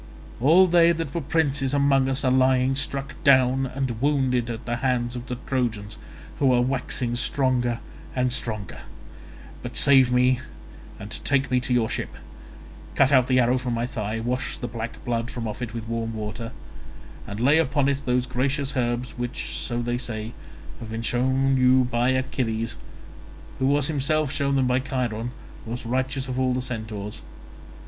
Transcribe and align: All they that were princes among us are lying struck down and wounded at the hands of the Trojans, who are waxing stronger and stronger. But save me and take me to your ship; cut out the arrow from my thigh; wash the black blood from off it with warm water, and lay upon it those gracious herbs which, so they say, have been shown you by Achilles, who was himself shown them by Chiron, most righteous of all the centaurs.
All 0.39 0.65
they 0.65 0.91
that 0.93 1.13
were 1.13 1.21
princes 1.21 1.75
among 1.75 2.09
us 2.09 2.25
are 2.25 2.31
lying 2.31 2.73
struck 2.73 3.13
down 3.23 3.67
and 3.67 4.01
wounded 4.01 4.49
at 4.49 4.65
the 4.65 4.77
hands 4.77 5.15
of 5.15 5.27
the 5.27 5.35
Trojans, 5.45 5.99
who 6.39 6.51
are 6.53 6.59
waxing 6.61 7.15
stronger 7.15 7.77
and 8.15 8.33
stronger. 8.33 8.79
But 9.61 9.77
save 9.77 10.11
me 10.11 10.39
and 10.99 11.23
take 11.23 11.51
me 11.51 11.59
to 11.59 11.71
your 11.75 11.87
ship; 11.87 12.15
cut 12.95 13.11
out 13.11 13.27
the 13.27 13.39
arrow 13.39 13.59
from 13.59 13.75
my 13.75 13.85
thigh; 13.85 14.19
wash 14.19 14.57
the 14.57 14.67
black 14.67 15.05
blood 15.05 15.29
from 15.29 15.47
off 15.47 15.61
it 15.61 15.75
with 15.75 15.87
warm 15.87 16.15
water, 16.15 16.51
and 17.27 17.39
lay 17.39 17.59
upon 17.59 17.87
it 17.87 18.03
those 18.03 18.25
gracious 18.25 18.75
herbs 18.75 19.19
which, 19.19 19.55
so 19.55 19.83
they 19.83 19.99
say, 19.99 20.31
have 20.79 20.89
been 20.89 21.03
shown 21.03 21.57
you 21.57 21.83
by 21.83 22.09
Achilles, 22.09 22.75
who 23.59 23.67
was 23.67 23.85
himself 23.85 24.31
shown 24.31 24.55
them 24.55 24.65
by 24.65 24.79
Chiron, 24.79 25.29
most 25.67 25.85
righteous 25.85 26.27
of 26.27 26.39
all 26.39 26.55
the 26.55 26.61
centaurs. 26.63 27.21